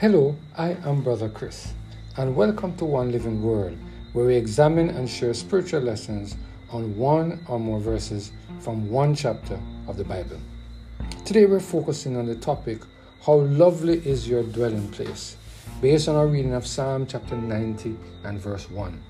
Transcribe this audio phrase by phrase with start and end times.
[0.00, 1.74] Hello, I am Brother Chris,
[2.16, 3.76] and welcome to One Living Word,
[4.14, 6.36] where we examine and share spiritual lessons
[6.70, 10.38] on one or more verses from one chapter of the Bible.
[11.26, 12.80] Today we're focusing on the topic,
[13.26, 15.36] How Lovely is Your Dwelling Place,
[15.82, 17.94] based on our reading of Psalm chapter 90
[18.24, 19.02] and verse 1.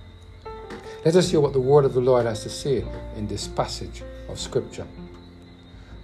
[1.04, 2.84] Let us hear what the word of the Lord has to say
[3.14, 4.88] in this passage of Scripture.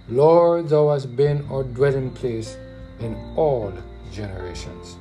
[0.07, 2.55] Lord, thou hast been our dwelling place
[3.01, 3.73] in all
[4.11, 4.97] generations.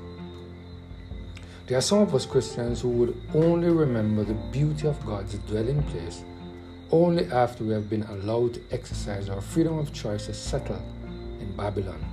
[1.67, 5.83] There are some of us Christians who would only remember the beauty of God's dwelling
[5.85, 6.23] place
[6.93, 10.81] only after we have been allowed to exercise our freedom of choice to settle
[11.41, 12.05] in Babylon.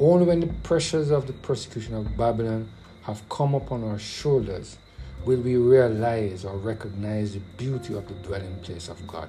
[0.00, 2.68] Only when the pressures of the persecution of Babylon
[3.02, 4.76] have come upon our shoulders
[5.24, 9.28] will we realize or recognize the beauty of the dwelling place of God.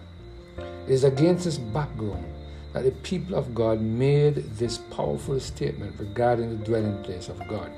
[0.57, 2.25] It is against this background
[2.73, 7.71] that the people of God made this powerful statement regarding the dwelling place of God.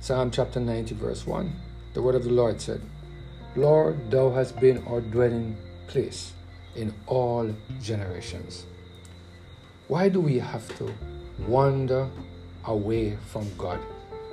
[0.00, 1.52] Psalm chapter 90, verse 1
[1.94, 2.80] The word of the Lord said,
[3.56, 5.56] Lord, thou hast been our dwelling
[5.88, 6.32] place
[6.76, 8.66] in all generations.
[9.88, 10.92] Why do we have to
[11.48, 12.08] wander
[12.64, 13.80] away from God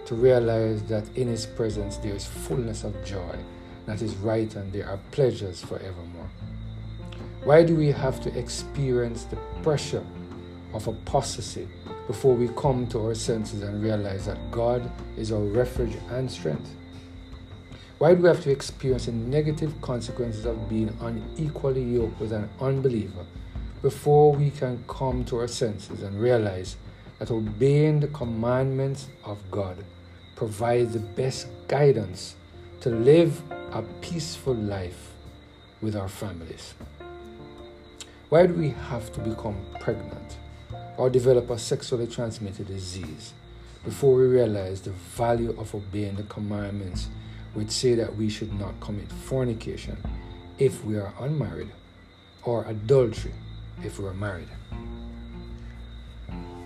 [0.06, 3.38] to realize that in His presence there is fullness of joy,
[3.86, 6.30] that is right, and there are pleasures forevermore?
[7.46, 10.06] Why do we have to experience the pressure
[10.74, 11.68] of apostasy
[12.08, 16.74] before we come to our senses and realize that God is our refuge and strength?
[17.98, 22.50] Why do we have to experience the negative consequences of being unequally yoked with an
[22.62, 23.26] unbeliever
[23.82, 26.78] before we can come to our senses and realize
[27.20, 29.84] that obeying the commandments of God
[30.38, 32.38] provides the best guidance
[32.80, 33.42] to live
[33.74, 35.12] a peaceful life
[35.82, 36.74] with our families?
[38.34, 40.40] Why do we have to become pregnant
[40.98, 43.32] or develop a sexually transmitted disease
[43.86, 47.10] before we realize the value of obeying the commandments
[47.54, 49.96] which say that we should not commit fornication
[50.58, 51.70] if we are unmarried
[52.42, 53.36] or adultery
[53.84, 54.50] if we are married?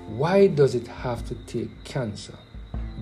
[0.08, 2.36] Why does it have to take cancer,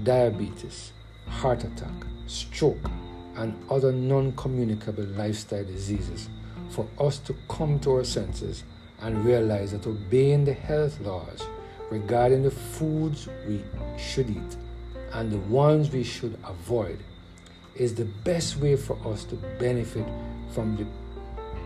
[0.01, 0.91] diabetes,
[1.27, 1.93] heart attack,
[2.25, 2.89] stroke,
[3.35, 6.29] and other non communicable lifestyle diseases
[6.69, 8.63] for us to come to our senses
[9.01, 11.45] and realize that obeying the health laws
[11.91, 13.63] regarding the foods we
[13.97, 14.57] should eat
[15.13, 16.99] and the ones we should avoid
[17.75, 20.05] is the best way for us to benefit
[20.51, 20.85] from the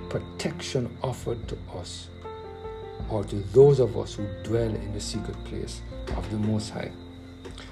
[0.10, 2.10] protection offered to us
[3.10, 5.81] or to those of us who dwell in the secret place
[6.16, 6.92] of the Most High.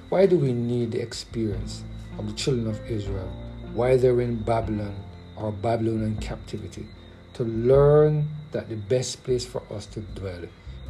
[0.09, 1.83] Why do we need the experience
[2.17, 3.29] of the children of Israel
[3.73, 4.95] while they're in Babylon
[5.35, 6.87] or Babylonian captivity
[7.37, 10.41] to learn that the best place for us to dwell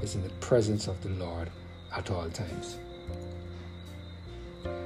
[0.02, 1.50] is in the presence of the Lord
[1.94, 2.78] at all times.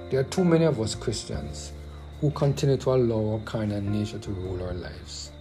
[0.10, 1.74] There are too many of us Christians
[2.20, 5.32] who continue to allow our carnal nature to rule our lives.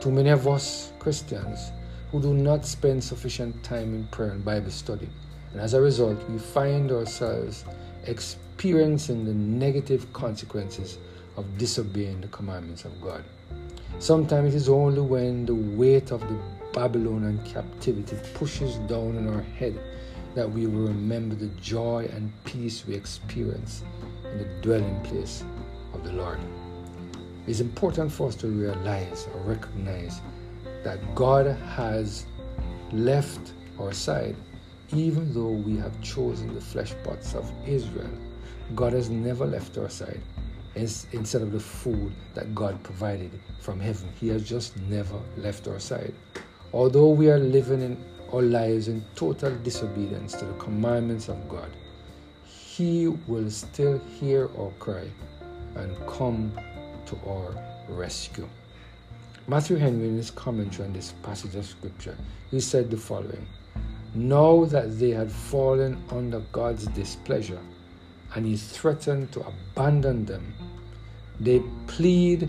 [0.00, 1.70] Too many of us Christians
[2.10, 5.08] who do not spend sufficient time in prayer and Bible study.
[5.52, 7.64] And as a result, we find ourselves
[8.06, 10.98] experiencing the negative consequences
[11.36, 13.22] of disobeying the commandments of God.
[13.98, 16.38] Sometimes it is only when the weight of the
[16.74, 19.80] Babylonian captivity pushes down on our head
[20.34, 23.82] that we will remember the joy and peace we experience
[24.30, 25.42] in the dwelling place
[25.94, 26.38] of the Lord.
[27.46, 30.20] It is important for us to realize or recognize
[30.84, 32.26] that God has
[32.92, 34.36] left our side,
[34.92, 38.12] even though we have chosen the flesh pots of Israel.
[38.74, 40.20] God has never left our side
[40.76, 44.08] instead of the food that God provided from heaven.
[44.20, 46.14] He has just never left our side.
[46.72, 51.70] Although we are living in our lives in total disobedience to the commandments of God,
[52.44, 55.08] He will still hear our cry
[55.76, 56.52] and come
[57.06, 57.54] to our
[57.88, 58.48] rescue.
[59.48, 62.16] Matthew Henry, in his commentary on this passage of Scripture,
[62.50, 63.46] he said the following
[64.14, 67.60] Now that they had fallen under God's displeasure,
[68.34, 70.52] and he threatened to abandon them,
[71.40, 72.48] they plead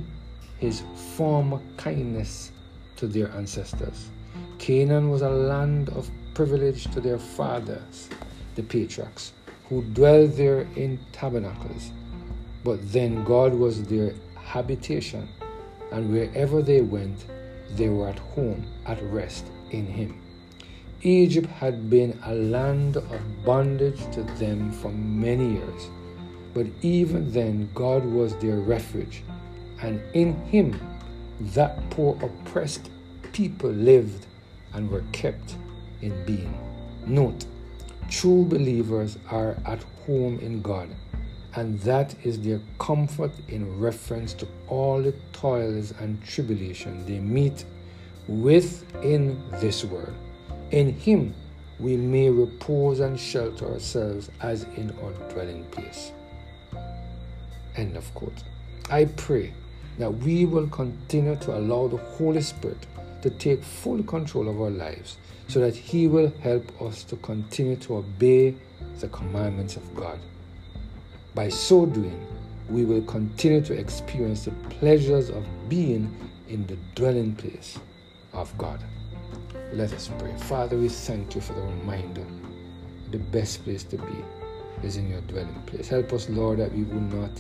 [0.58, 0.84] his
[1.16, 2.52] former kindness
[2.96, 4.10] to their ancestors.
[4.58, 8.10] Canaan was a land of privilege to their fathers,
[8.56, 9.34] the patriarchs,
[9.70, 11.92] who dwelled there in tabernacles.
[12.64, 15.28] But then God was their habitation,
[15.92, 17.26] and wherever they went,
[17.76, 20.22] they were at home, at rest in Him.
[21.02, 25.90] Egypt had been a land of bondage to them for many years,
[26.58, 29.22] but even then, God was their refuge,
[29.84, 30.76] and in Him,
[31.54, 32.90] that poor oppressed
[33.32, 34.26] people lived
[34.74, 35.56] and were kept
[36.02, 36.58] in being.
[37.06, 37.46] Note,
[38.10, 40.90] true believers are at home in God,
[41.54, 47.66] and that is their comfort in reference to all the toils and tribulation they meet
[48.28, 50.16] with in this world.
[50.72, 51.36] In Him
[51.78, 56.14] we may repose and shelter ourselves as in our dwelling place.
[57.78, 58.44] End of quote.
[58.90, 59.54] I pray
[59.98, 62.86] that we will continue to allow the Holy Spirit
[63.22, 67.76] to take full control of our lives so that He will help us to continue
[67.78, 68.56] to obey
[69.00, 70.20] the commandments of God.
[71.36, 72.26] By so doing,
[72.70, 76.16] we will continue to experience the pleasures of being
[76.50, 77.80] in the dwelling place
[78.34, 78.84] of God.
[79.74, 80.36] Let us pray.
[80.38, 82.26] Father, we thank you for the reminder.
[83.12, 84.24] The best place to be
[84.84, 85.88] is in your dwelling place.
[85.88, 87.32] Help us, Lord, that we will not,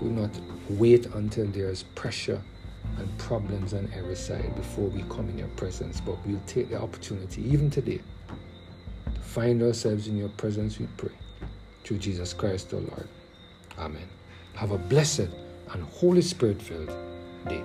[0.00, 0.30] will not
[0.70, 2.40] wait until there is pressure
[2.98, 6.80] and problems on every side before we come in your presence, but we'll take the
[6.80, 8.00] opportunity, even today,
[9.14, 11.12] to find ourselves in your presence, we pray.
[11.84, 13.08] Through Jesus Christ, our Lord.
[13.78, 14.08] Amen.
[14.54, 15.28] Have a blessed
[15.72, 16.92] and Holy Spirit filled
[17.48, 17.62] day.